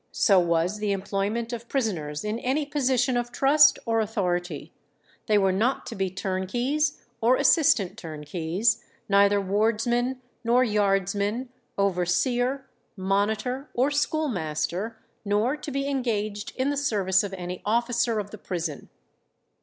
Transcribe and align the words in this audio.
So 0.11 0.39
was 0.39 0.79
the 0.79 0.93
employment 0.93 1.53
of 1.53 1.69
prisoners 1.69 2.23
in 2.25 2.39
any 2.39 2.65
position 2.65 3.15
of 3.15 3.31
trust 3.31 3.77
or 3.85 3.99
authority; 3.99 4.73
they 5.27 5.37
were 5.37 5.51
not 5.51 5.85
to 5.85 5.95
be 5.95 6.09
turnkeys 6.09 6.99
or 7.21 7.35
assistant 7.35 7.99
turnkeys, 7.99 8.83
neither 9.07 9.39
wardsman 9.39 10.19
nor 10.43 10.63
yardsman, 10.63 11.49
overseer, 11.77 12.67
monitor, 12.97 13.69
or 13.75 13.91
schoolmaster, 13.91 14.97
nor 15.23 15.55
to 15.57 15.69
be 15.69 15.87
engaged 15.87 16.53
in 16.55 16.71
the 16.71 16.77
service 16.77 17.23
of 17.23 17.33
any 17.35 17.61
officer 17.63 18.17
of 18.17 18.31
the 18.31 18.39
prison. 18.39 18.89